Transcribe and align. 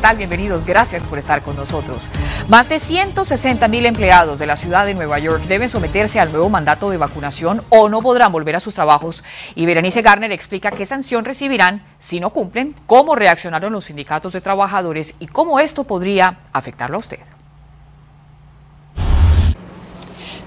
tal? 0.00 0.16
Bienvenidos, 0.16 0.64
gracias 0.64 1.06
por 1.06 1.18
estar 1.18 1.42
con 1.42 1.56
nosotros. 1.56 2.10
Más 2.48 2.68
de 2.68 2.78
160 2.78 3.68
mil 3.68 3.86
empleados 3.86 4.38
de 4.38 4.46
la 4.46 4.56
ciudad 4.56 4.86
de 4.86 4.94
Nueva 4.94 5.18
York 5.18 5.44
deben 5.46 5.68
someterse 5.68 6.18
al 6.18 6.32
nuevo 6.32 6.48
mandato 6.48 6.90
de 6.90 6.96
vacunación 6.96 7.62
o 7.68 7.88
no 7.88 8.00
podrán 8.00 8.32
volver 8.32 8.56
a 8.56 8.60
sus 8.60 8.74
trabajos. 8.74 9.22
Y 9.54 9.66
Berenice 9.66 10.02
Garner 10.02 10.32
explica 10.32 10.70
qué 10.70 10.86
sanción 10.86 11.24
recibirán 11.24 11.84
si 11.98 12.18
no 12.18 12.30
cumplen, 12.30 12.74
cómo 12.86 13.14
reaccionaron 13.14 13.72
los 13.72 13.84
sindicatos 13.84 14.32
de 14.32 14.40
trabajadores 14.40 15.14
y 15.20 15.26
cómo 15.26 15.60
esto 15.60 15.84
podría 15.84 16.40
afectarlo 16.52 16.96
a 16.96 17.00
usted. 17.00 17.20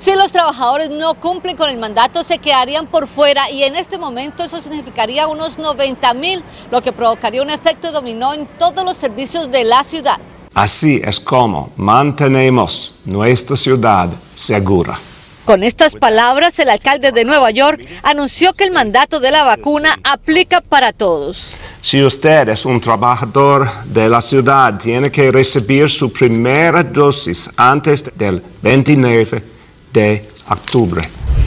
Si 0.04 0.12
los 0.16 0.34
trabajadores 0.34 0.90
no 0.90 1.14
cumplen 1.14 1.56
con 1.56 1.70
el 1.70 1.78
mandato, 1.78 2.24
se 2.24 2.38
quedarían 2.38 2.88
por 2.88 3.08
fuera 3.08 3.50
y 3.50 3.64
en 3.64 3.78
este 3.78 3.98
momento 3.98 4.44
eso 4.44 4.62
significaría 4.62 5.28
unos 5.28 5.58
90 5.58 6.14
mil, 6.16 6.44
lo 6.72 6.82
que 6.82 6.92
provocaría 6.92 7.42
un 7.42 7.50
efecto 7.50 7.90
dominó 7.94 8.34
en 8.34 8.46
todos 8.60 8.84
los 8.84 8.98
servicios 8.98 9.50
de 9.50 9.64
la 9.64 9.82
ciudad. 9.86 10.18
Así 10.54 11.00
es 11.02 11.22
como 11.22 11.72
mantenemos 11.78 12.96
nuestra 13.06 13.56
ciudad 13.56 14.10
segura. 14.34 15.00
Con 15.46 15.64
estas 15.64 15.96
palabras, 15.96 16.60
el 16.60 16.70
alcalde 16.70 17.14
de 17.14 17.24
Nueva 17.24 17.52
York 17.52 17.80
anunció 18.04 18.52
que 18.52 18.66
el 18.66 18.74
mandato 18.74 19.22
de 19.22 19.32
la 19.32 19.46
vacuna 19.46 19.98
aplica 20.04 20.60
para 20.60 20.92
todos. 20.92 21.48
Si 21.82 22.04
usted 22.04 22.50
es 22.50 22.66
un 22.66 22.82
trabajador 22.82 23.70
de 23.86 24.10
la 24.10 24.22
ciudad, 24.22 24.78
tiene 24.78 25.10
que 25.10 25.32
recibir 25.32 25.90
su 25.90 26.12
primera 26.12 26.84
dosis 26.84 27.50
antes 27.56 28.12
del 28.18 28.44
29 28.62 29.53
de 29.94 30.28
octubre. 30.50 31.02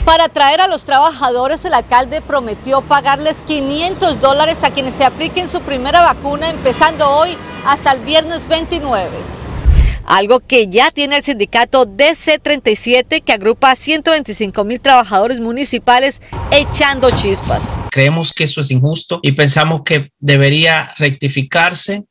Para 0.05 0.25
atraer 0.25 0.61
a 0.61 0.69
los 0.69 0.85
trabajadores, 0.85 1.65
el 1.65 1.73
alcalde 1.73 2.21
prometió 2.21 2.81
pagarles 2.81 3.35
500 3.45 4.21
dólares 4.21 4.59
a 4.63 4.71
quienes 4.71 4.95
se 4.95 5.03
apliquen 5.03 5.49
su 5.49 5.61
primera 5.61 6.01
vacuna 6.01 6.49
empezando 6.49 7.09
hoy 7.09 7.37
hasta 7.65 7.91
el 7.91 7.99
viernes 7.99 8.47
29. 8.47 9.17
Algo 10.05 10.39
que 10.39 10.67
ya 10.67 10.91
tiene 10.91 11.17
el 11.17 11.23
sindicato 11.23 11.85
DC37 11.85 13.21
que 13.21 13.33
agrupa 13.33 13.71
a 13.71 13.75
125 13.75 14.63
mil 14.63 14.79
trabajadores 14.79 15.41
municipales 15.41 16.21
echando 16.49 17.11
chispas. 17.11 17.63
Creemos 17.91 18.31
que 18.31 18.45
eso 18.45 18.61
es 18.61 18.71
injusto 18.71 19.19
y 19.21 19.33
pensamos 19.33 19.81
que 19.83 20.11
debería 20.19 20.93
rectificarse 20.97 22.05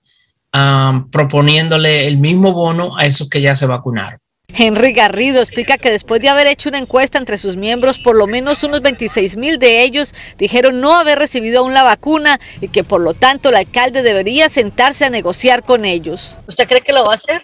um, 0.53 1.11
proponiéndole 1.11 2.06
el 2.06 2.19
mismo 2.19 2.53
bono 2.53 2.98
a 2.98 3.06
esos 3.06 3.31
que 3.31 3.41
ya 3.41 3.56
se 3.56 3.65
vacunaron. 3.65 4.21
Henry 4.48 4.92
Garrido 4.92 5.41
explica 5.41 5.77
que 5.77 5.91
después 5.91 6.20
de 6.22 6.28
haber 6.28 6.47
hecho 6.47 6.69
una 6.69 6.78
encuesta 6.78 7.19
entre 7.19 7.36
sus 7.36 7.56
miembros, 7.56 7.98
por 7.98 8.16
lo 8.16 8.27
menos 8.27 8.62
unos 8.62 8.83
26 8.83 9.36
mil 9.36 9.58
de 9.58 9.83
ellos 9.83 10.14
dijeron 10.38 10.80
no 10.80 10.94
haber 10.94 11.19
recibido 11.19 11.61
aún 11.61 11.75
la 11.75 11.84
vacuna 11.84 12.41
y 12.61 12.69
que 12.69 12.84
por 12.84 13.00
lo 13.00 13.12
tanto 13.12 13.50
el 13.50 13.56
alcalde 13.56 14.03
debería 14.03 14.48
sentarse 14.48 15.05
a 15.05 15.11
negociar 15.11 15.62
con 15.62 15.84
ellos. 15.84 16.38
¿Usted 16.48 16.66
cree 16.66 16.80
que 16.80 16.92
lo 16.92 17.05
va 17.05 17.12
a 17.12 17.16
hacer? 17.16 17.42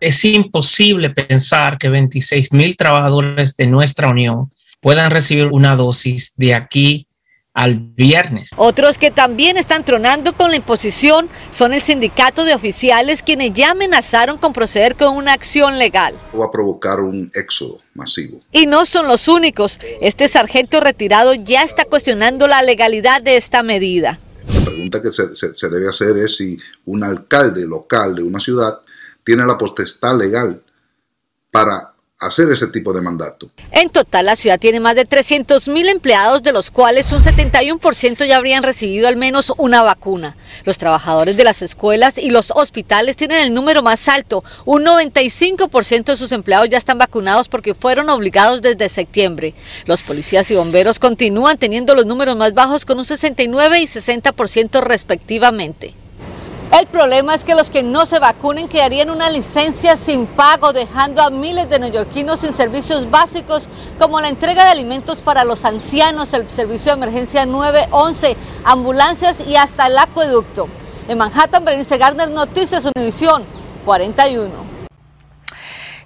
Es 0.00 0.24
imposible 0.24 1.10
pensar 1.10 1.78
que 1.78 1.88
26 1.88 2.52
mil 2.52 2.76
trabajadores 2.76 3.56
de 3.56 3.66
nuestra 3.66 4.08
unión 4.08 4.50
puedan 4.80 5.10
recibir 5.10 5.48
una 5.48 5.76
dosis 5.76 6.32
de 6.36 6.54
aquí 6.54 7.06
al 7.52 7.74
viernes. 7.74 8.50
Otros 8.56 8.96
que 8.96 9.10
también 9.10 9.56
están 9.56 9.84
tronando 9.84 10.32
con 10.34 10.50
la 10.50 10.56
imposición 10.56 11.28
son 11.50 11.72
el 11.72 11.82
sindicato 11.82 12.44
de 12.44 12.54
oficiales 12.54 13.22
quienes 13.22 13.52
ya 13.52 13.72
amenazaron 13.72 14.38
con 14.38 14.52
proceder 14.52 14.96
con 14.96 15.16
una 15.16 15.32
acción 15.32 15.78
legal. 15.78 16.14
Va 16.38 16.46
a 16.46 16.50
provocar 16.50 17.00
un 17.00 17.30
éxodo 17.34 17.80
masivo. 17.94 18.40
Y 18.52 18.66
no 18.66 18.86
son 18.86 19.08
los 19.08 19.28
únicos. 19.28 19.80
Este 20.00 20.28
sargento 20.28 20.80
retirado 20.80 21.34
ya 21.34 21.62
está 21.62 21.84
cuestionando 21.84 22.46
la 22.46 22.62
legalidad 22.62 23.20
de 23.22 23.36
esta 23.36 23.62
medida. 23.62 24.18
La 24.46 24.64
pregunta 24.64 25.02
que 25.02 25.12
se, 25.12 25.34
se 25.34 25.68
debe 25.68 25.88
hacer 25.88 26.16
es 26.18 26.36
si 26.36 26.58
un 26.84 27.02
alcalde 27.02 27.66
local 27.66 28.14
de 28.14 28.22
una 28.22 28.40
ciudad 28.40 28.80
tiene 29.24 29.44
la 29.44 29.58
potestad 29.58 30.16
legal 30.16 30.62
para 31.50 31.89
hacer 32.20 32.50
ese 32.52 32.66
tipo 32.66 32.92
de 32.92 33.00
mandato. 33.00 33.50
En 33.72 33.88
total, 33.88 34.26
la 34.26 34.36
ciudad 34.36 34.60
tiene 34.60 34.78
más 34.78 34.94
de 34.94 35.06
300 35.06 35.68
mil 35.68 35.88
empleados, 35.88 36.42
de 36.42 36.52
los 36.52 36.70
cuales 36.70 37.10
un 37.12 37.22
71% 37.22 38.26
ya 38.26 38.36
habrían 38.36 38.62
recibido 38.62 39.08
al 39.08 39.16
menos 39.16 39.52
una 39.56 39.82
vacuna. 39.82 40.36
Los 40.64 40.76
trabajadores 40.76 41.38
de 41.38 41.44
las 41.44 41.62
escuelas 41.62 42.18
y 42.18 42.30
los 42.30 42.52
hospitales 42.54 43.16
tienen 43.16 43.40
el 43.40 43.54
número 43.54 43.82
más 43.82 44.06
alto. 44.08 44.44
Un 44.66 44.84
95% 44.84 46.04
de 46.04 46.16
sus 46.16 46.32
empleados 46.32 46.68
ya 46.68 46.78
están 46.78 46.98
vacunados 46.98 47.48
porque 47.48 47.74
fueron 47.74 48.10
obligados 48.10 48.60
desde 48.60 48.90
septiembre. 48.90 49.54
Los 49.86 50.02
policías 50.02 50.50
y 50.50 50.56
bomberos 50.56 50.98
continúan 50.98 51.56
teniendo 51.56 51.94
los 51.94 52.04
números 52.04 52.36
más 52.36 52.52
bajos 52.52 52.84
con 52.84 52.98
un 52.98 53.04
69 53.06 53.80
y 53.80 53.86
60% 53.86 54.82
respectivamente. 54.82 55.94
El 56.78 56.86
problema 56.86 57.34
es 57.34 57.42
que 57.42 57.56
los 57.56 57.68
que 57.68 57.82
no 57.82 58.06
se 58.06 58.20
vacunen 58.20 58.68
quedarían 58.68 59.10
una 59.10 59.28
licencia 59.28 59.96
sin 59.96 60.26
pago, 60.26 60.72
dejando 60.72 61.20
a 61.20 61.28
miles 61.28 61.68
de 61.68 61.80
neoyorquinos 61.80 62.38
sin 62.40 62.52
servicios 62.52 63.10
básicos 63.10 63.68
como 63.98 64.20
la 64.20 64.28
entrega 64.28 64.64
de 64.64 64.70
alimentos 64.70 65.20
para 65.20 65.42
los 65.42 65.64
ancianos, 65.64 66.32
el 66.32 66.48
servicio 66.48 66.92
de 66.92 66.98
emergencia 66.98 67.44
911, 67.44 68.36
ambulancias 68.64 69.38
y 69.44 69.56
hasta 69.56 69.88
el 69.88 69.98
acueducto. 69.98 70.68
En 71.08 71.18
Manhattan, 71.18 71.64
Berenice 71.64 71.98
Gardner, 71.98 72.30
Noticias 72.30 72.86
Univisión 72.94 73.42
41. 73.84 74.69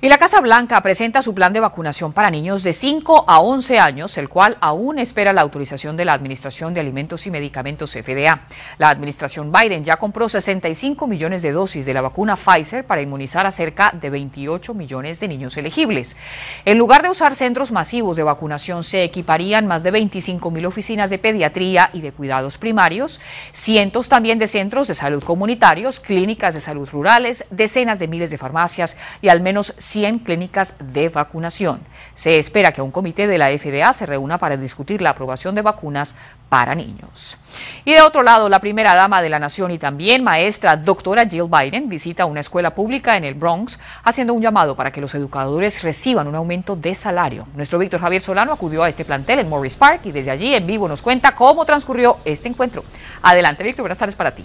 Y 0.04 0.10
la 0.10 0.18
Casa 0.18 0.42
Blanca 0.42 0.82
presenta 0.82 1.22
su 1.22 1.32
plan 1.32 1.54
de 1.54 1.60
vacunación 1.60 2.12
para 2.12 2.30
niños 2.30 2.62
de 2.62 2.74
5 2.74 3.24
a 3.26 3.40
11 3.40 3.78
años, 3.78 4.18
el 4.18 4.28
cual 4.28 4.58
aún 4.60 4.98
espera 4.98 5.32
la 5.32 5.40
autorización 5.40 5.96
de 5.96 6.04
la 6.04 6.12
Administración 6.12 6.74
de 6.74 6.80
Alimentos 6.80 7.26
y 7.26 7.30
Medicamentos 7.30 7.92
FDA. 7.92 8.42
La 8.76 8.90
administración 8.90 9.50
Biden 9.50 9.82
ya 9.82 9.96
compró 9.96 10.28
65 10.28 11.06
millones 11.06 11.40
de 11.40 11.52
dosis 11.52 11.86
de 11.86 11.94
la 11.94 12.02
vacuna 12.02 12.36
Pfizer 12.36 12.84
para 12.84 13.00
inmunizar 13.00 13.46
a 13.46 13.50
cerca 13.50 13.94
de 13.98 14.10
28 14.10 14.74
millones 14.74 15.20
de 15.20 15.28
niños 15.28 15.56
elegibles. 15.56 16.18
En 16.66 16.76
lugar 16.76 17.02
de 17.02 17.08
usar 17.08 17.34
centros 17.34 17.72
masivos 17.72 18.18
de 18.18 18.24
vacunación, 18.24 18.84
se 18.84 19.04
equiparían 19.04 19.66
más 19.66 19.82
de 19.82 19.90
25 19.90 20.50
mil 20.50 20.66
oficinas 20.66 21.08
de 21.08 21.18
pediatría 21.18 21.88
y 21.94 22.02
de 22.02 22.12
cuidados 22.12 22.58
primarios, 22.58 23.22
cientos 23.52 24.10
también 24.10 24.38
de 24.38 24.48
centros 24.48 24.86
de 24.86 24.96
salud 24.96 25.24
comunitarios, 25.24 25.98
clínicas 25.98 26.52
de 26.52 26.60
salud 26.60 26.86
rurales, 26.92 27.46
decenas 27.50 27.98
de 27.98 28.08
miles 28.08 28.30
de 28.30 28.36
farmacias 28.36 28.98
y 29.22 29.28
al 29.28 29.40
menos 29.40 29.72
100 29.94 30.18
clínicas 30.18 30.74
de 30.80 31.08
vacunación. 31.08 31.78
Se 32.16 32.36
espera 32.36 32.72
que 32.72 32.82
un 32.82 32.90
comité 32.90 33.28
de 33.28 33.38
la 33.38 33.56
FDA 33.56 33.92
se 33.92 34.06
reúna 34.06 34.38
para 34.38 34.56
discutir 34.56 35.00
la 35.00 35.10
aprobación 35.10 35.54
de 35.54 35.62
vacunas 35.62 36.16
para 36.48 36.74
niños. 36.74 37.38
Y 37.84 37.92
de 37.92 38.02
otro 38.02 38.24
lado, 38.24 38.48
la 38.48 38.58
primera 38.58 38.96
dama 38.96 39.22
de 39.22 39.28
la 39.28 39.38
nación 39.38 39.70
y 39.70 39.78
también 39.78 40.24
maestra 40.24 40.76
doctora 40.76 41.28
Jill 41.28 41.48
Biden 41.48 41.88
visita 41.88 42.26
una 42.26 42.40
escuela 42.40 42.74
pública 42.74 43.16
en 43.16 43.22
el 43.22 43.34
Bronx 43.34 43.78
haciendo 44.02 44.34
un 44.34 44.42
llamado 44.42 44.74
para 44.74 44.90
que 44.90 45.00
los 45.00 45.14
educadores 45.14 45.84
reciban 45.84 46.26
un 46.26 46.34
aumento 46.34 46.74
de 46.74 46.92
salario. 46.96 47.46
Nuestro 47.54 47.78
Víctor 47.78 48.00
Javier 48.00 48.20
Solano 48.20 48.52
acudió 48.52 48.82
a 48.82 48.88
este 48.88 49.04
plantel 49.04 49.38
en 49.38 49.48
Morris 49.48 49.76
Park 49.76 50.00
y 50.06 50.10
desde 50.10 50.32
allí 50.32 50.56
en 50.56 50.66
vivo 50.66 50.88
nos 50.88 51.02
cuenta 51.02 51.36
cómo 51.36 51.64
transcurrió 51.64 52.16
este 52.24 52.48
encuentro. 52.48 52.82
Adelante, 53.22 53.62
Víctor, 53.62 53.84
buenas 53.84 53.98
tardes 53.98 54.16
para 54.16 54.34
ti. 54.34 54.44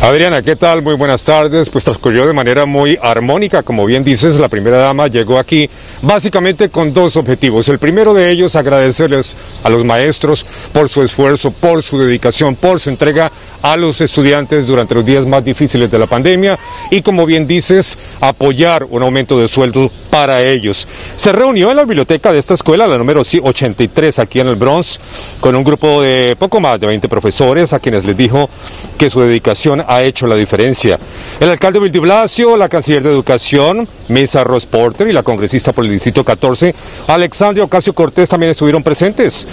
Adriana, 0.00 0.42
¿qué 0.42 0.54
tal? 0.54 0.80
Muy 0.80 0.94
buenas 0.94 1.24
tardes. 1.24 1.68
Pues 1.70 1.82
transcurrió 1.82 2.24
de 2.24 2.32
manera 2.32 2.66
muy 2.66 2.96
armónica, 3.02 3.64
como 3.64 3.84
bien 3.84 4.04
dices, 4.04 4.38
la 4.38 4.48
primera 4.48 4.78
dama 4.78 5.08
llegó 5.08 5.40
aquí 5.40 5.68
básicamente 6.02 6.68
con 6.68 6.94
dos 6.94 7.16
objetivos. 7.16 7.68
El 7.68 7.80
primero 7.80 8.14
de 8.14 8.30
ellos, 8.30 8.54
agradecerles 8.54 9.36
a 9.64 9.68
los 9.68 9.84
maestros 9.84 10.46
por 10.72 10.88
su 10.88 11.02
esfuerzo, 11.02 11.50
por 11.50 11.82
su 11.82 11.98
dedicación, 11.98 12.54
por 12.54 12.78
su 12.78 12.90
entrega 12.90 13.32
a 13.60 13.76
los 13.76 14.00
estudiantes 14.00 14.68
durante 14.68 14.94
los 14.94 15.04
días 15.04 15.26
más 15.26 15.44
difíciles 15.44 15.90
de 15.90 15.98
la 15.98 16.06
pandemia 16.06 16.56
y, 16.92 17.02
como 17.02 17.26
bien 17.26 17.48
dices, 17.48 17.98
apoyar 18.20 18.84
un 18.84 19.02
aumento 19.02 19.38
de 19.40 19.48
sueldo 19.48 19.90
para 20.10 20.42
ellos. 20.42 20.86
Se 21.16 21.32
reunió 21.32 21.70
en 21.70 21.76
la 21.76 21.82
biblioteca 21.84 22.30
de 22.30 22.38
esta 22.38 22.54
escuela, 22.54 22.86
la 22.86 22.98
número 22.98 23.20
83 23.20 24.20
aquí 24.20 24.38
en 24.38 24.46
el 24.46 24.56
Bronx, 24.56 25.00
con 25.40 25.56
un 25.56 25.64
grupo 25.64 26.02
de 26.02 26.36
poco 26.38 26.60
más 26.60 26.78
de 26.78 26.86
20 26.86 27.08
profesores 27.08 27.72
a 27.72 27.80
quienes 27.80 28.04
les 28.04 28.16
dijo 28.16 28.48
que 28.96 29.10
su 29.10 29.20
dedicación 29.20 29.84
ha 29.88 30.02
hecho 30.02 30.26
la 30.26 30.36
diferencia. 30.36 30.98
El 31.40 31.48
alcalde 31.48 31.80
Bill 31.80 32.00
Blasio, 32.00 32.56
la 32.56 32.68
canciller 32.68 33.02
de 33.02 33.08
Educación, 33.08 33.88
Misa 34.08 34.44
Ross 34.44 34.66
Porter 34.66 35.08
y 35.08 35.12
la 35.14 35.22
congresista 35.22 35.72
por 35.72 35.84
el 35.84 35.90
Distrito 35.90 36.22
14, 36.22 36.74
Alexandria 37.06 37.64
Ocasio 37.64 37.94
Cortés 37.94 38.28
también 38.28 38.50
estuvieron 38.50 38.82
presentes. 38.82 39.46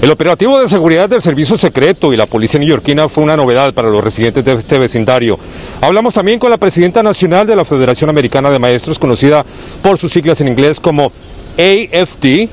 El 0.00 0.10
operativo 0.12 0.60
de 0.60 0.68
seguridad 0.68 1.08
del 1.08 1.20
Servicio 1.20 1.56
Secreto 1.56 2.12
y 2.12 2.16
la 2.16 2.26
Policía 2.26 2.60
Neoyorquina 2.60 3.08
fue 3.08 3.24
una 3.24 3.36
novedad 3.36 3.74
para 3.74 3.90
los 3.90 4.02
residentes 4.02 4.44
de 4.44 4.52
este 4.52 4.78
vecindario. 4.78 5.38
Hablamos 5.80 6.14
también 6.14 6.38
con 6.38 6.50
la 6.50 6.56
presidenta 6.56 7.02
nacional 7.02 7.46
de 7.48 7.56
la 7.56 7.64
Federación 7.64 8.10
Americana 8.10 8.48
de 8.48 8.60
Maestros, 8.60 8.98
conocida 8.98 9.44
por 9.82 9.98
sus 9.98 10.12
siglas 10.12 10.40
en 10.40 10.48
inglés 10.48 10.78
como 10.78 11.10
AFD, 11.58 12.48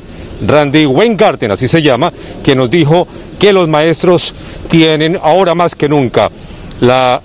Randy 0.45 0.87
Weingarten, 0.87 1.51
así 1.51 1.67
se 1.67 1.83
llama, 1.83 2.11
que 2.43 2.55
nos 2.55 2.69
dijo 2.69 3.07
que 3.37 3.53
los 3.53 3.67
maestros 3.67 4.33
tienen 4.69 5.19
ahora 5.21 5.53
más 5.53 5.75
que 5.75 5.87
nunca 5.87 6.31
la 6.79 7.21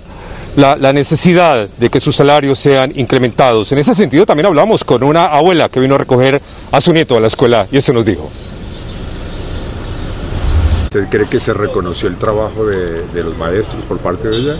la, 0.55 0.93
necesidad 0.93 1.67
de 1.69 1.89
que 1.89 1.99
sus 1.99 2.15
salarios 2.15 2.59
sean 2.59 2.91
incrementados. 2.95 3.71
En 3.71 3.79
ese 3.79 3.95
sentido 3.95 4.25
también 4.25 4.45
hablamos 4.45 4.83
con 4.83 5.03
una 5.03 5.25
abuela 5.25 5.69
que 5.69 5.79
vino 5.79 5.95
a 5.95 5.97
recoger 5.97 6.41
a 6.71 6.81
su 6.81 6.93
nieto 6.93 7.17
a 7.17 7.19
la 7.19 7.27
escuela 7.27 7.67
y 7.71 7.77
eso 7.77 7.93
nos 7.93 8.05
dijo. 8.05 8.29
¿Usted 10.83 11.07
cree 11.09 11.27
que 11.27 11.39
se 11.39 11.53
reconoció 11.53 12.07
el 12.07 12.17
trabajo 12.17 12.65
de, 12.65 13.03
de 13.07 13.23
los 13.23 13.35
maestros 13.37 13.83
por 13.85 13.97
parte 13.97 14.29
de 14.29 14.37
ella? 14.37 14.57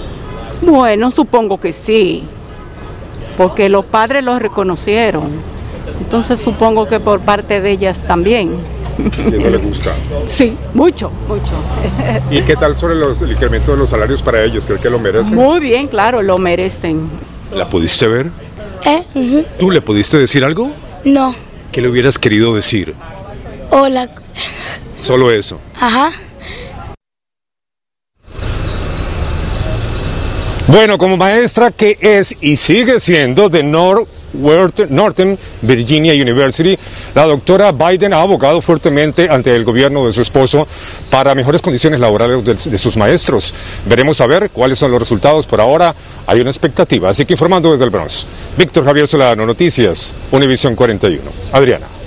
Bueno, 0.62 1.12
supongo 1.12 1.60
que 1.60 1.74
sí, 1.74 2.24
porque 3.38 3.69
los 3.69 3.86
padres 3.86 4.24
los 4.24 4.42
reconocieron. 4.42 5.30
Entonces 6.00 6.40
supongo 6.42 6.88
que 6.88 7.00
por 7.00 7.19
parte 7.19 7.62
de 7.62 7.69
ellas 7.69 8.00
también. 8.07 8.57
¿Y 8.98 9.36
eso 9.36 9.50
le 9.50 9.57
gusta? 9.57 9.94
Sí, 10.28 10.57
mucho, 10.74 11.12
mucho. 11.28 11.54
¿Y 12.30 12.42
qué 12.44 12.56
tal 12.56 12.78
sobre 12.78 12.95
los, 12.95 13.22
el 13.22 13.31
incremento 13.31 13.72
de 13.72 13.78
los 13.78 13.90
salarios 13.90 14.22
para 14.22 14.44
ellos? 14.44 14.66
¿Cree 14.66 14.80
que 14.80 14.90
lo 14.90 15.00
merecen? 15.00 15.36
Muy 15.36 15.60
bien, 15.60 15.88
claro, 15.88 16.22
lo 16.22 16.38
merecen. 16.38 17.10
¿La 17.54 17.69
pudiste 17.69 18.07
ver? 18.07 18.31
¿Eh? 18.86 19.45
¿Tú 19.57 19.72
le 19.72 19.81
pudiste 19.81 20.18
decir 20.18 20.44
algo? 20.44 20.72
No. 21.06 21.36
¿Qué 21.72 21.81
le 21.81 21.90
hubieras 21.90 22.19
querido 22.19 22.54
decir? 22.56 22.94
Hola. 23.69 24.10
Solo 25.00 25.31
eso. 25.31 25.60
Ajá. 25.80 26.12
Bueno, 30.68 30.98
como 30.98 31.18
maestra 31.18 31.72
que 31.72 31.98
es 32.00 32.36
y 32.40 32.56
sigue 32.56 33.00
siendo 33.00 33.50
de 33.50 33.63
North 33.63 34.07
Northern 34.33 35.38
Virginia 35.62 36.13
University, 36.13 36.77
la 37.15 37.25
doctora 37.25 37.71
Biden 37.71 38.13
ha 38.13 38.21
abogado 38.21 38.62
fuertemente 38.62 39.30
ante 39.30 39.56
el 39.56 39.63
gobierno 39.63 40.06
de 40.06 40.12
su 40.12 40.21
esposo 40.21 40.68
para 41.09 41.35
mejores 41.35 41.62
condiciones 41.62 42.00
laborales 42.00 42.44
de, 42.44 42.77
sus 42.77 42.97
maestros. 42.97 43.53
Veremos 43.85 44.19
a 44.21 44.27
ver 44.27 44.50
cuáles 44.50 44.80
son 44.80 44.91
los 44.91 45.00
resultados. 45.00 45.47
Por 45.47 45.62
ahora 45.62 45.95
hay 46.25 46.41
una 46.41 46.50
expectativa. 46.50 47.09
Así 47.09 47.25
que 47.25 47.33
informando 47.33 47.71
desde 47.71 47.85
el 47.85 47.89
Bronx, 47.89 48.27
Víctor 48.57 48.85
Javier 48.85 49.07
Solano, 49.07 49.45
Noticias, 49.45 50.13
Univisión 50.31 50.75
41. 50.75 51.31
Adriana. 51.51 52.03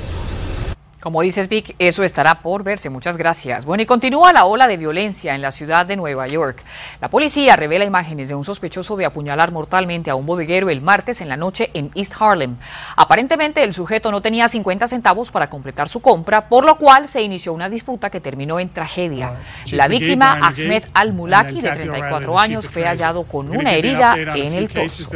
Como 1.00 1.20
dices, 1.20 1.48
Vic, 1.48 1.76
eso 1.78 2.04
estará 2.04 2.40
por 2.40 2.64
verse. 2.64 2.88
Muchas 2.88 3.16
gracias. 3.18 3.66
Bueno, 3.66 3.82
y 3.82 3.86
continúa 3.86 4.32
la 4.32 4.46
ola 4.46 4.66
de 4.66 4.78
violencia 4.78 5.34
en 5.34 5.42
la 5.42 5.52
ciudad 5.52 5.84
de 5.84 5.94
Nueva 5.94 6.26
York. 6.26 6.62
La 7.00 7.10
policía 7.10 7.54
revela 7.54 7.84
imágenes 7.84 8.30
de 8.30 8.34
un 8.34 8.44
sospechoso 8.44 8.96
de 8.96 9.04
apuñalar 9.04 9.52
mortalmente 9.52 10.10
a 10.10 10.14
un 10.14 10.24
bodeguero 10.24 10.70
el 10.70 10.80
martes 10.80 11.20
en 11.20 11.28
la 11.28 11.36
noche 11.36 11.70
en 11.74 11.90
East 11.94 12.14
Harlem. 12.18 12.56
Aparentemente, 12.96 13.62
el 13.62 13.74
sujeto 13.74 14.10
no 14.10 14.22
tenía 14.22 14.48
50 14.48 14.88
centavos 14.88 15.30
para 15.30 15.50
completar 15.50 15.88
su 15.88 16.00
compra, 16.00 16.48
por 16.48 16.64
lo 16.64 16.76
cual 16.76 17.08
se 17.08 17.20
inició 17.22 17.52
una 17.52 17.68
disputa 17.68 18.08
que 18.08 18.20
terminó 18.20 18.58
en 18.58 18.70
tragedia. 18.70 19.32
La 19.72 19.88
víctima, 19.88 20.40
Ahmed 20.42 20.84
Al-Mulaki, 20.94 21.60
de 21.60 21.70
34 21.72 22.38
años, 22.38 22.68
fue 22.68 22.84
hallado 22.84 23.24
con 23.24 23.50
una 23.54 23.72
herida 23.72 24.16
en 24.16 24.54
el 24.54 24.68
torso. 24.68 25.10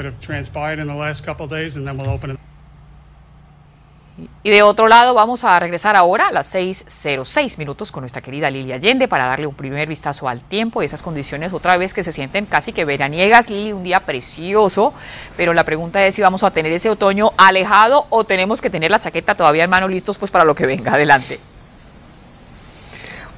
Y 4.42 4.50
de 4.50 4.62
otro 4.62 4.88
lado, 4.88 5.14
vamos 5.14 5.44
a 5.44 5.58
regresar 5.58 5.96
ahora 5.96 6.28
a 6.28 6.32
las 6.32 6.54
6.06 6.54 7.58
minutos 7.58 7.92
con 7.92 8.02
nuestra 8.02 8.22
querida 8.22 8.50
Lili 8.50 8.72
Allende 8.72 9.08
para 9.08 9.26
darle 9.26 9.46
un 9.46 9.54
primer 9.54 9.88
vistazo 9.88 10.28
al 10.28 10.40
tiempo 10.40 10.82
y 10.82 10.86
esas 10.86 11.02
condiciones 11.02 11.52
otra 11.52 11.76
vez 11.76 11.94
que 11.94 12.04
se 12.04 12.12
sienten 12.12 12.46
casi 12.46 12.72
que 12.72 12.84
veraniegas. 12.84 13.50
Lili, 13.50 13.72
un 13.72 13.82
día 13.82 14.00
precioso, 14.00 14.94
pero 15.36 15.54
la 15.54 15.64
pregunta 15.64 16.04
es 16.06 16.14
si 16.14 16.22
vamos 16.22 16.42
a 16.42 16.50
tener 16.50 16.72
ese 16.72 16.90
otoño 16.90 17.32
alejado 17.36 18.06
o 18.10 18.24
tenemos 18.24 18.60
que 18.60 18.70
tener 18.70 18.90
la 18.90 19.00
chaqueta 19.00 19.34
todavía 19.34 19.64
en 19.64 19.70
mano 19.70 19.88
listos 19.88 20.18
pues 20.18 20.30
para 20.30 20.44
lo 20.44 20.54
que 20.54 20.66
venga. 20.66 20.94
Adelante. 20.94 21.49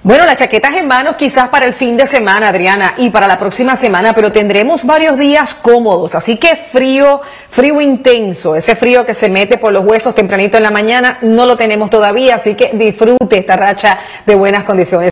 Bueno, 0.05 0.27
las 0.27 0.37
chaquetas 0.37 0.75
en 0.75 0.89
manos 0.89 1.15
quizás 1.15 1.49
para 1.49 1.65
el 1.65 1.75
fin 1.75 1.97
de 1.97 2.09
semana, 2.09 2.49
Adriana, 2.49 2.95
y 2.97 3.11
para 3.11 3.29
la 3.29 3.39
próxima 3.39 3.77
semana, 3.77 4.13
pero 4.13 4.33
tendremos 4.33 4.85
varios 4.85 5.17
días 5.17 5.55
cómodos, 5.55 6.17
así 6.17 6.39
que 6.39 6.57
frío, 6.57 7.21
frío 7.49 7.81
intenso, 7.81 8.57
ese 8.57 8.75
frío 8.75 9.07
que 9.07 9.15
se 9.15 9.29
mete 9.29 9.59
por 9.59 9.73
los 9.73 9.85
huesos 9.85 10.13
tempranito 10.13 10.57
en 10.57 10.65
la 10.65 10.73
mañana, 10.73 11.19
no 11.23 11.47
lo 11.47 11.57
tenemos 11.57 11.89
todavía, 11.89 12.35
así 12.35 12.57
que 12.57 12.73
disfrute 12.73 13.39
esta 13.39 13.57
racha 13.57 13.97
de 14.27 14.35
buenas 14.35 14.65
condiciones. 14.65 15.12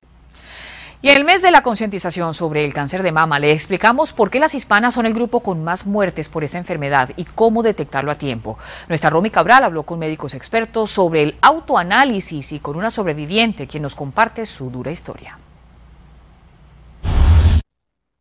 Y 1.03 1.09
en 1.09 1.17
el 1.17 1.25
mes 1.25 1.41
de 1.41 1.51
la 1.51 1.63
concientización 1.63 2.35
sobre 2.35 2.63
el 2.63 2.75
cáncer 2.75 3.03
de 3.03 3.11
mama 3.11 3.39
le 3.39 3.53
explicamos 3.53 4.13
por 4.13 4.31
qué 4.31 4.39
las 4.39 4.55
hispanas 4.55 4.93
son 4.93 5.07
el 5.07 5.15
grupo 5.15 5.41
con 5.41 5.65
más 5.65 5.87
muertes 5.87 6.29
por 6.29 6.45
esta 6.45 6.59
enfermedad 6.59 7.09
y 7.17 7.25
cómo 7.25 7.63
detectarlo 7.63 8.11
a 8.11 8.17
tiempo. 8.17 8.59
Nuestra 8.87 9.09
Romy 9.09 9.31
Cabral 9.31 9.65
habló 9.65 9.85
con 9.85 9.99
médicos 9.99 10.35
expertos 10.35 10.91
sobre 10.91 11.23
el 11.23 11.39
autoanálisis 11.41 12.53
y 12.53 12.61
con 12.61 12.77
una 12.77 12.91
sobreviviente 12.91 13.67
quien 13.67 13.83
nos 13.83 13.95
comparte 13.95 14.45
su 14.45 14.71
dura 14.71 14.91
historia. 14.91 15.39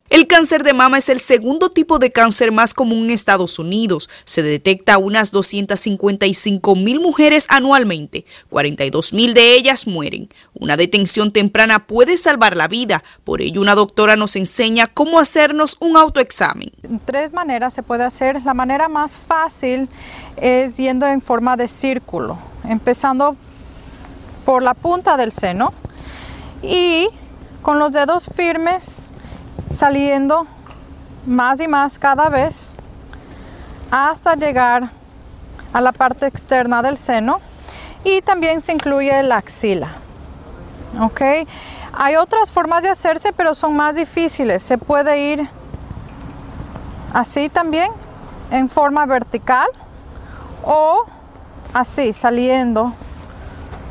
El 0.10 0.26
cáncer 0.26 0.64
de 0.64 0.74
mama 0.74 0.98
es 0.98 1.08
el 1.10 1.20
segundo 1.20 1.70
tipo 1.70 2.00
de 2.00 2.12
cáncer 2.12 2.52
más 2.52 2.74
común 2.74 3.06
en 3.06 3.12
Estados 3.12 3.60
Unidos. 3.60 4.10
Se 4.24 4.42
detecta 4.42 4.96
a 4.96 4.98
unas 4.98 5.30
255 5.30 6.76
mil 6.76 7.00
mujeres 7.00 7.46
anualmente. 7.48 8.26
42 8.50 9.14
mil 9.14 9.36
de 9.36 9.54
ellas 9.54 9.86
mueren. 9.86 10.28
Una 10.56 10.78
detención 10.78 11.32
temprana 11.32 11.86
puede 11.86 12.18
salvar 12.18 12.58
la 12.58 12.68
vida. 12.68 13.04
Por 13.24 13.42
ello, 13.42 13.62
una 13.62 13.76
doctora 13.76 14.16
nos 14.16 14.36
enseña 14.36 14.88
cómo 14.88 15.20
hacernos 15.20 15.78
un 15.80 15.96
autoexamen. 15.96 16.72
Tres 17.06 17.32
maneras 17.32 17.76
se 17.76 17.84
puede 17.84 18.04
hacer. 18.04 18.44
La 18.44 18.56
manera 18.56 18.90
más 18.90 19.16
fácil 19.16 19.90
es 20.38 20.76
yendo 20.78 21.06
en 21.06 21.22
forma 21.22 21.56
de 21.56 21.68
círculo, 21.68 22.40
empezando 22.64 23.36
por 24.44 24.64
la 24.64 24.74
punta 24.74 25.18
del 25.18 25.32
seno 25.32 25.72
y 26.64 27.10
con 27.62 27.78
los 27.78 27.92
dedos 27.92 28.26
firmes 28.36 29.12
saliendo 29.72 30.48
más 31.26 31.60
y 31.60 31.68
más 31.68 32.00
cada 32.00 32.30
vez 32.30 32.74
hasta 33.92 34.36
llegar 34.36 34.92
a 35.74 35.82
la 35.82 35.92
parte 35.92 36.26
externa 36.26 36.82
del 36.82 36.98
seno 36.98 37.40
y 38.04 38.22
también 38.22 38.62
se 38.62 38.74
incluye 38.74 39.22
la 39.24 39.38
axila. 39.38 39.90
¿Ok? 41.00 41.22
Hay 41.94 42.16
otras 42.16 42.52
formas 42.52 42.84
de 42.84 42.90
hacerse, 42.90 43.34
pero 43.34 43.54
son 43.54 43.76
más 43.76 43.96
difíciles. 43.96 44.64
Se 44.64 44.78
puede 44.78 45.20
ir 45.20 45.50
así 47.14 47.50
también, 47.50 47.92
en 48.52 48.70
forma 48.70 49.06
vertical 49.06 49.68
o 50.64 51.06
así, 51.74 52.14
saliendo 52.14 52.94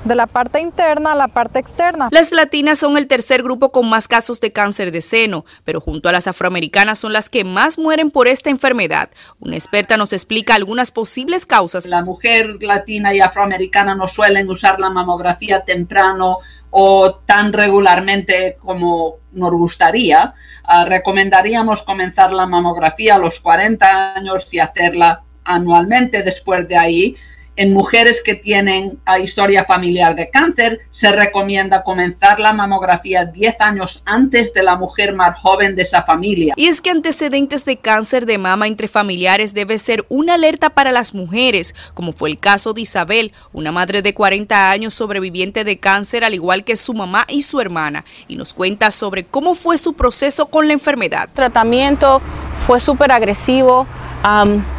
de 0.09 0.15
la 0.15 0.27
parte 0.27 0.61
interna 0.61 1.13
a 1.13 1.15
la 1.15 1.29
parte 1.29 1.59
externa. 1.59 2.09
Las 2.11 2.33
latinas 2.33 2.79
son 2.79 2.97
el 2.97 3.07
tercer 3.07 3.43
grupo 3.43 3.71
con 3.71 3.89
más 3.89 4.09
casos 4.09 4.41
de 4.41 4.53
cáncer 4.53 4.91
de 4.91 5.01
seno, 5.01 5.45
pero 5.65 5.81
junto 5.81 6.09
a 6.09 6.13
las 6.13 6.27
afroamericanas 6.27 6.99
son 6.99 7.13
las 7.13 7.31
que 7.31 7.45
más 7.45 7.79
mueren 7.79 8.11
por 8.11 8.27
esta 8.27 8.51
enfermedad. 8.51 9.11
Una 9.39 9.57
experta 9.57 9.97
nos 9.97 10.13
explica 10.13 10.55
algunas 10.55 10.91
posibles 10.91 11.47
causas. 11.47 11.87
La 11.87 12.03
mujer 12.03 12.57
latina 12.61 13.15
y 13.15 13.21
afroamericana 13.21 13.95
no 13.95 14.09
suelen 14.09 14.49
usar 14.49 14.81
la 14.81 14.91
mamografía 14.91 15.65
temprano 15.65 16.39
o 16.71 17.15
tan 17.27 17.53
regularmente 17.53 18.57
como 18.61 19.17
nos 19.33 19.53
gustaría. 19.53 20.35
Ah, 20.65 20.85
recomendaríamos 20.85 21.83
comenzar 21.83 22.33
la 22.33 22.47
mamografía 22.47 23.15
a 23.15 23.19
los 23.19 23.41
40 23.41 24.15
años 24.15 24.53
y 24.53 24.59
hacerla 24.59 25.23
anualmente 25.45 26.23
después 26.23 26.69
de 26.69 26.77
ahí 26.77 27.17
en 27.59 27.73
mujeres 27.73 28.23
que 28.23 28.37
tienen 28.37 29.01
ah, 29.05 29.19
historia 29.19 29.65
familiar 29.65 30.15
de 30.15 30.31
cáncer, 30.31 30.79
se 30.93 31.11
recomienda 31.11 31.83
comenzar 31.83 32.39
la 32.39 32.53
mamografía 32.53 33.25
10 33.25 33.57
años 33.59 34.01
antes 34.07 34.55
de 34.55 34.63
la 34.63 34.77
mujer 34.77 35.13
más 35.13 35.37
joven 35.41 35.75
de 35.75 35.83
esa 35.83 36.05
familia. 36.05 36.55
Y 36.57 36.69
es 36.69 36.81
que 36.81 36.91
antecedentes 36.91 37.65
de 37.65 37.77
cáncer 37.77 38.27
de 38.27 38.39
mama 38.39 38.69
entre 38.69 38.87
familiares 38.87 39.55
debe 39.55 39.77
ser 39.79 40.07
una 40.09 40.35
alerta 40.35 40.71
para 40.71 40.93
las 40.93 41.15
mujeres, 41.15 41.75
como 41.95 42.13
fue 42.13 42.31
el 42.31 42.39
caso 42.39 42.75
de 42.75 42.83
Isabel, 42.83 43.33
una 43.53 43.73
madre 43.73 44.03
de 44.03 44.15
40 44.15 44.71
años 44.71 44.95
sobreviviente 44.95 45.65
de 45.65 45.81
cáncer, 45.81 46.23
al 46.23 46.35
igual 46.35 46.63
que 46.63 46.77
su 46.77 46.95
mamá 46.95 47.25
y 47.29 47.43
su 47.43 47.61
hermana, 47.61 48.05
y 48.29 48.37
nos 48.37 48.55
cuenta 48.55 48.93
sobre 48.93 49.25
cómo 49.25 49.57
fue 49.57 49.79
su 49.79 49.95
proceso 49.95 50.47
con 50.47 50.69
la 50.69 50.75
enfermedad. 50.75 51.25
El 51.25 51.35
tratamiento 51.35 52.23
fue 52.69 52.79
súper 52.79 53.11
agresivo 53.11 53.89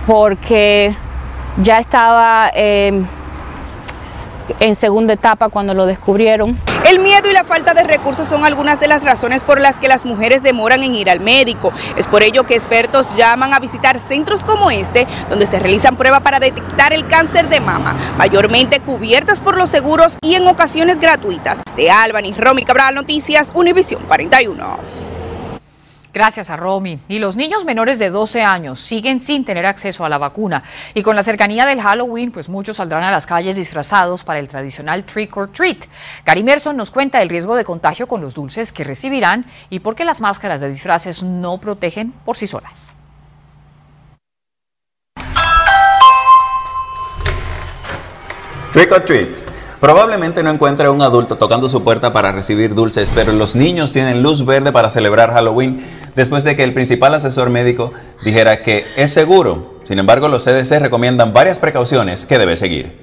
porque 0.08 0.96
ya 1.62 1.80
estaba 1.80 2.50
em, 2.54 3.06
en 4.60 4.76
segunda 4.76 5.14
etapa 5.14 5.50
cuando 5.50 5.74
lo 5.74 5.86
descubrieron. 5.86 6.58
El 6.90 7.00
miedo 7.00 7.30
y 7.30 7.34
la 7.34 7.44
falta 7.44 7.74
de 7.74 7.84
recursos 7.84 8.28
son 8.28 8.46
algunas 8.46 8.80
de 8.80 8.88
las 8.88 9.04
razones 9.04 9.44
por 9.44 9.60
las 9.60 9.78
que 9.78 9.88
las 9.88 10.06
mujeres 10.06 10.42
demoran 10.42 10.82
en 10.82 10.96
ir 10.96 11.10
al 11.10 11.20
médico. 11.20 11.72
Es 11.98 12.08
por 12.08 12.24
ello 12.24 12.46
que 12.46 12.56
expertos 12.56 13.16
llaman 13.16 13.54
a 13.54 13.60
visitar 13.60 14.00
centros 14.00 14.44
como 14.44 14.72
este, 14.72 15.06
donde 15.30 15.46
se 15.46 15.60
realizan 15.60 15.98
pruebas 15.98 16.22
para 16.22 16.40
detectar 16.40 16.94
el 16.94 17.06
cáncer 17.06 17.50
de 17.50 17.60
mama, 17.60 17.96
mayormente 18.18 18.80
cubiertas 18.80 19.42
por 19.42 19.58
los 19.58 19.70
seguros 19.70 20.18
y 20.22 20.36
en 20.36 20.48
ocasiones 20.48 21.00
gratuitas. 21.00 21.60
De 21.76 21.92
Albany, 21.92 22.34
Romy 22.36 22.64
Cabral, 22.64 22.96
Noticias, 22.96 23.52
Univisión 23.54 24.02
41. 24.08 24.99
Gracias 26.14 26.50
a 26.50 26.58
Romy. 26.58 27.00
Y 27.08 27.20
los 27.20 27.36
niños 27.36 27.66
menores 27.66 28.00
de 28.00 28.10
12 28.10 28.42
años 28.42 28.80
siguen 28.80 29.20
sin 29.20 29.46
tener 29.46 29.66
acceso 29.66 30.04
a 30.06 30.10
la 30.10 30.18
vacuna. 30.18 30.64
Y 30.94 31.04
con 31.04 31.16
la 31.16 31.24
cercanía 31.24 31.66
del 31.66 31.82
Halloween, 31.82 32.32
pues 32.32 32.50
muchos 32.50 32.78
saldrán 32.78 33.04
a 33.04 33.12
las 33.12 33.28
calles 33.28 33.56
disfrazados 33.56 34.24
para 34.24 34.40
el 34.40 34.48
tradicional 34.48 35.04
trick 35.04 35.36
or 35.38 35.52
treat. 35.52 35.86
Gary 36.26 36.44
Merson 36.44 36.76
nos 36.76 36.90
cuenta 36.90 37.22
el 37.22 37.30
riesgo 37.30 37.56
de 37.56 37.64
contagio 37.64 38.08
con 38.08 38.22
los 38.22 38.34
dulces 38.34 38.72
que 38.72 38.84
recibirán 38.84 39.46
y 39.70 39.80
por 39.80 39.96
qué 39.96 40.04
las 40.04 40.22
máscaras 40.22 40.62
de 40.62 40.70
disfraces 40.70 41.22
no 41.22 41.60
protegen 41.60 42.12
por 42.26 42.36
sí 42.36 42.48
solas. 42.48 42.94
Trick 48.72 48.92
or 48.92 49.04
treat. 49.04 49.59
Probablemente 49.80 50.44
no 50.44 50.50
encuentre 50.50 50.88
a 50.88 50.92
un 50.92 51.02
adulto 51.02 51.38
tocando 51.38 51.70
su 51.70 51.84
puerta 51.84 52.12
para 52.12 52.34
recibir 52.34 52.76
dulces, 52.76 53.14
pero 53.16 53.32
los 53.32 53.56
niños 53.56 53.94
tienen 53.94 54.22
luz 54.22 54.46
verde 54.46 54.74
para 54.74 54.90
celebrar 54.90 55.32
Halloween 55.32 55.82
después 56.16 56.44
de 56.44 56.58
que 56.58 56.64
el 56.64 56.74
principal 56.74 57.14
asesor 57.14 57.50
médico 57.50 57.94
dijera 58.24 58.62
que 58.62 58.86
es 58.98 59.14
seguro. 59.14 59.80
Sin 59.86 59.98
embargo, 59.98 60.28
los 60.28 60.44
CDC 60.44 60.80
recomiendan 60.80 61.32
varias 61.32 61.60
precauciones 61.60 62.26
que 62.26 62.38
debe 62.38 62.58
seguir. 62.58 62.94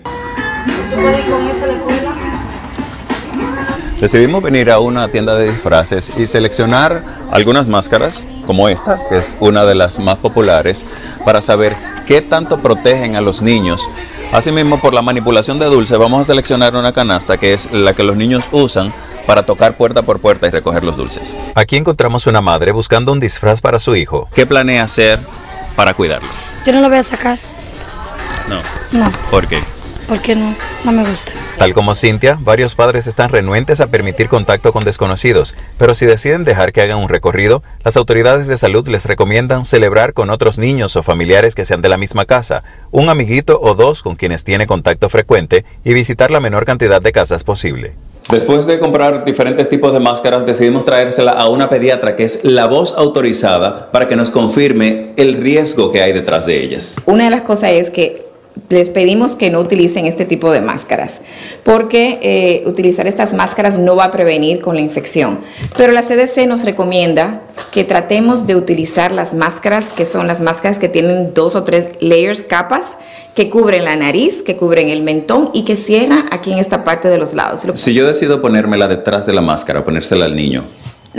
Decidimos 3.99 4.43
venir 4.43 4.71
a 4.71 4.79
una 4.79 5.09
tienda 5.09 5.35
de 5.35 5.51
disfraces 5.51 6.13
y 6.19 6.27
seleccionar 6.27 7.03
algunas 7.31 7.67
máscaras, 7.67 8.29
como 8.47 8.69
esta, 8.69 9.01
que 9.09 9.17
es 9.17 9.35
una 9.41 9.65
de 9.65 9.75
las 9.75 9.99
más 9.99 10.19
populares, 10.19 10.85
para 11.25 11.41
saber 11.41 11.75
qué 12.07 12.21
tanto 12.21 12.59
protegen 12.59 13.17
a 13.17 13.23
los 13.23 13.41
niños. 13.41 13.89
Asimismo, 14.33 14.81
por 14.81 14.93
la 14.93 15.03
manipulación 15.03 15.59
de 15.59 15.67
dulce, 15.67 15.97
vamos 15.97 16.21
a 16.21 16.25
seleccionar 16.25 16.75
una 16.77 16.93
canasta 16.93 17.39
que 17.39 17.53
es 17.53 17.71
la 17.73 17.95
que 17.95 18.03
los 18.03 18.17
niños 18.17 18.45
usan 18.51 18.93
para 19.27 19.45
tocar 19.45 19.77
puerta 19.77 20.03
por 20.03 20.21
puerta 20.21 20.47
y 20.47 20.51
recoger 20.51 20.85
los 20.85 20.97
dulces. 20.97 21.37
Aquí 21.55 21.77
encontramos 21.77 22.27
una 22.27 22.41
madre 22.41 22.73
buscando 22.73 23.13
un 23.13 23.21
disfraz 23.21 23.61
para 23.61 23.79
su 23.79 23.97
hijo. 23.97 24.29
¿Qué 24.35 24.47
planea 24.47 24.83
hacer 24.85 25.21
para 25.75 25.95
cuidarlo? 25.95 26.29
Yo 26.65 26.73
no 26.73 26.81
lo 26.81 26.89
voy 26.89 26.99
a 26.99 27.03
sacar. 27.03 27.39
No. 28.49 28.61
No. 28.93 29.11
¿Por 29.31 29.47
qué? 29.47 29.63
Porque 30.09 30.37
no, 30.37 30.55
no 30.85 30.93
me 30.93 31.09
gusta. 31.09 31.33
Tal 31.59 31.75
como 31.75 31.95
Cintia, 31.95 32.39
varios 32.41 32.75
padres 32.75 33.07
están 33.07 33.31
renuentes 33.31 33.81
a 33.81 33.89
permitir 33.89 34.29
contacto 34.29 34.73
con 34.73 34.85
desconocidos, 34.85 35.55
pero 35.79 35.95
si 35.95 36.07
deciden 36.07 36.45
dejar 36.45 36.73
que 36.73 36.83
hagan 36.83 36.99
un 36.99 37.09
recorrido, 37.09 37.63
las 37.85 37.97
autoridades 37.97 38.47
de 38.47 38.57
salud 38.57 38.87
les 38.89 39.07
recomiendan 39.07 39.65
celebrar 39.65 40.13
con 40.13 40.31
otros 40.31 40.59
niños 40.59 40.95
o 40.97 41.03
familiares 41.03 41.55
que 41.55 41.65
sean 41.65 41.83
de 41.83 41.89
la 41.89 41.97
misma 41.97 42.25
casa, 42.25 42.63
un 42.91 43.09
amiguito 43.09 43.59
o 43.61 43.75
dos 43.75 44.03
con 44.03 44.17
quienes 44.17 44.45
tiene 44.45 44.67
contacto 44.67 45.09
frecuente 45.09 45.65
y 45.85 45.95
visitar 45.95 46.31
la 46.31 46.41
menor 46.41 46.65
cantidad 46.65 47.01
de 47.01 47.13
casas 47.13 47.43
posible. 47.43 47.95
Después 48.31 48.67
de 48.67 48.81
comprar 48.81 49.25
diferentes 49.25 49.69
tipos 49.69 49.93
de 49.93 50.01
máscaras, 50.01 50.45
decidimos 50.45 50.85
traérsela 50.85 51.31
a 51.31 51.49
una 51.49 51.71
pediatra 51.71 52.17
que 52.17 52.25
es 52.25 52.41
la 52.43 52.67
voz 52.67 52.93
autorizada 52.97 53.93
para 53.93 54.09
que 54.09 54.17
nos 54.17 54.33
confirme 54.33 55.13
el 55.17 55.35
riesgo 55.35 55.93
que 55.93 56.03
hay 56.03 56.13
detrás 56.13 56.45
de 56.45 56.61
ellas. 56.61 56.97
Una 57.07 57.25
de 57.25 57.31
las 57.31 57.43
cosas 57.43 57.71
es 57.71 57.91
que 57.91 58.26
les 58.69 58.91
pedimos 58.91 59.37
que 59.37 59.51
no 59.51 59.61
utilicen 59.61 60.07
este 60.07 60.25
tipo 60.25 60.51
de 60.51 60.61
máscaras, 60.61 61.21
porque 61.63 62.19
eh, 62.23 62.63
utilizar 62.67 63.07
estas 63.07 63.33
máscaras 63.35 63.79
no 63.79 63.97
va 63.97 64.05
a 64.05 64.11
prevenir 64.11 64.61
con 64.61 64.75
la 64.75 64.81
infección. 64.81 65.41
Pero 65.77 65.93
la 65.93 66.03
CDC 66.03 66.47
nos 66.47 66.65
recomienda 66.65 67.43
que 67.71 67.85
tratemos 67.85 68.47
de 68.47 68.57
utilizar 68.57 69.13
las 69.13 69.35
máscaras, 69.35 69.93
que 69.93 70.07
son 70.07 70.27
las 70.27 70.41
máscaras 70.41 70.79
que 70.79 70.89
tienen 70.89 71.33
dos 71.35 71.55
o 71.55 71.65
tres 71.65 71.91
layers, 72.01 72.43
capas, 72.43 72.97
que 73.35 73.51
cubren 73.51 73.85
la 73.85 73.97
nariz, 73.97 74.43
que 74.43 74.57
cubren 74.57 74.89
el 74.89 75.03
mentón 75.03 75.51
y 75.53 75.65
que 75.65 75.77
cierran 75.77 76.27
aquí 76.31 76.53
en 76.53 76.59
esta 76.59 76.85
parte 76.85 77.09
de 77.09 77.19
los 77.19 77.35
lados. 77.35 77.67
Si 77.75 77.95
yo 77.95 78.07
decido 78.07 78.41
ponérmela 78.41 78.89
detrás 78.89 79.27
de 79.27 79.35
la 79.35 79.43
máscara, 79.43 79.85
ponérsela 79.85 80.25
al 80.25 80.35
niño, 80.35 80.65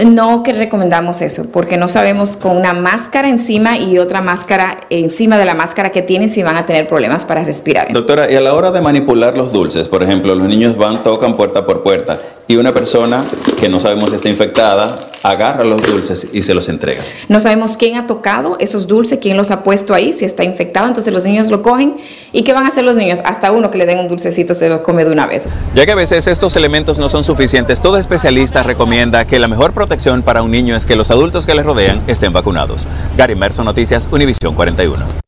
no 0.06 0.44
que 0.44 0.54
recomendamos 0.54 1.22
eso, 1.22 1.46
porque 1.52 1.78
no 1.78 1.88
sabemos 1.88 2.38
con 2.38 2.56
una 2.56 2.74
máscara 2.74 3.30
encima 3.30 3.78
y 3.78 3.98
otra 3.98 4.22
máscara 4.22 4.82
encima 4.90 5.38
de 5.38 5.46
la 5.46 5.56
máscara 5.56 5.92
que 5.92 6.02
tienen 6.02 6.30
si 6.30 6.44
van 6.44 6.58
a 6.58 6.66
tener 6.66 6.88
problemas 6.88 7.26
para 7.26 7.44
respirar. 7.44 7.92
Doctora, 7.92 8.32
y 8.32 8.36
a 8.36 8.42
la 8.42 8.54
hora 8.54 8.72
de 8.72 8.82
manipular 8.82 9.38
los 9.38 9.52
dulces, 9.52 9.88
por 9.88 10.04
ejemplo, 10.04 10.36
los 10.36 10.48
niños 10.48 10.78
van, 10.78 11.04
tocan 11.04 11.36
puerta 11.36 11.66
por 11.66 11.84
puerta 11.84 12.20
y 12.48 12.56
una 12.58 12.74
persona 12.74 13.24
que 13.60 13.70
no 13.70 13.80
sabemos 13.80 14.10
si 14.10 14.16
está 14.16 14.30
infectada 14.30 15.07
agarra 15.24 15.64
los 15.64 15.82
dulces 15.82 16.28
y 16.32 16.42
se 16.42 16.54
los 16.54 16.70
entrega. 16.70 17.04
No 17.30 17.40
sabemos 17.40 17.78
quién 17.78 17.96
ha 17.96 18.08
tocado 18.08 18.58
esos 18.60 18.88
dulces, 18.88 19.20
quién 19.22 19.38
los 19.38 19.52
ha 19.52 19.64
puesto 19.64 19.94
ahí, 19.94 20.14
si 20.14 20.26
está 20.26 20.44
infectado, 20.44 20.88
entonces 20.88 21.14
los 21.14 21.26
niños 21.26 21.50
lo 21.50 21.62
cogen 21.62 21.98
y 22.32 22.44
¿qué 22.44 22.54
van 22.54 22.66
a 22.66 22.68
hacer 22.68 22.84
los 22.84 22.98
niños? 22.98 23.22
Hasta 23.26 23.52
uno 23.52 23.72
que 23.72 23.78
le 23.78 23.86
den 23.86 24.00
un 24.00 24.08
dulcecito 24.08 24.54
se 24.54 24.70
lo 24.70 24.84
come 24.84 25.06
de 25.06 25.12
una 25.12 25.26
vez. 25.26 25.48
Ya 25.76 25.86
que 25.86 25.92
a 25.92 25.96
veces 25.96 26.28
estos 26.28 26.56
elementos 26.56 26.98
no 26.98 27.10
son 27.10 27.24
suficientes, 27.24 27.82
todo 27.82 27.98
especialista 27.98 28.64
recomienda 28.64 29.26
que 29.26 29.40
la 29.40 29.48
mejor 29.48 29.74
protección 29.74 30.24
para 30.24 30.42
un 30.42 30.52
niño 30.52 30.76
es 30.76 30.86
que 30.86 30.96
los 30.96 31.12
adultos 31.12 31.46
que 31.46 31.56
le 31.56 31.64
rodean 31.64 32.02
estén 32.08 32.34
vacunados. 32.34 32.88
Gary 33.18 33.36
Merson 33.36 33.66
Noticias, 33.66 34.08
Univisión 34.12 34.56
41. 34.56 35.27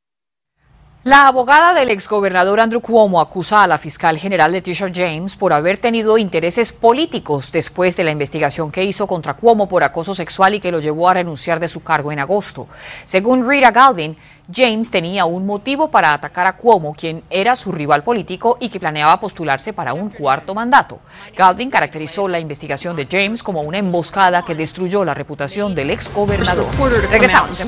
La 1.09 1.25
abogada 1.25 1.73
del 1.73 1.89
exgobernador 1.89 2.59
Andrew 2.59 2.81
Cuomo 2.81 3.19
acusa 3.19 3.63
a 3.63 3.67
la 3.67 3.79
fiscal 3.79 4.19
general 4.19 4.51
Leticia 4.51 4.91
James 4.93 5.35
por 5.35 5.53
haber 5.53 5.79
tenido 5.79 6.19
intereses 6.19 6.71
políticos 6.71 7.51
después 7.51 7.97
de 7.97 8.03
la 8.03 8.11
investigación 8.11 8.71
que 8.71 8.83
hizo 8.83 9.07
contra 9.07 9.33
Cuomo 9.33 9.67
por 9.67 9.81
acoso 9.83 10.13
sexual 10.13 10.53
y 10.53 10.59
que 10.59 10.71
lo 10.71 10.79
llevó 10.79 11.09
a 11.09 11.15
renunciar 11.15 11.59
de 11.59 11.67
su 11.67 11.81
cargo 11.81 12.11
en 12.11 12.19
agosto. 12.19 12.67
Según 13.05 13.49
Rita 13.49 13.71
Galvin, 13.71 14.17
James 14.53 14.91
tenía 14.91 15.25
un 15.25 15.47
motivo 15.47 15.89
para 15.89 16.13
atacar 16.13 16.45
a 16.45 16.55
Cuomo, 16.55 16.93
quien 16.93 17.23
era 17.31 17.55
su 17.55 17.71
rival 17.71 18.03
político 18.03 18.57
y 18.59 18.69
que 18.69 18.79
planeaba 18.79 19.19
postularse 19.19 19.73
para 19.73 19.93
un 19.93 20.09
cuarto 20.11 20.53
mandato. 20.53 20.99
Galvin 21.35 21.71
caracterizó 21.71 22.27
la 22.27 22.39
investigación 22.39 22.95
de 22.95 23.07
James 23.09 23.41
como 23.41 23.61
una 23.61 23.79
emboscada 23.79 24.45
que 24.45 24.53
destruyó 24.53 25.03
la 25.03 25.15
reputación 25.15 25.73
del 25.73 25.89
exgobernador. 25.89 26.67
Regresamos. 27.09 27.67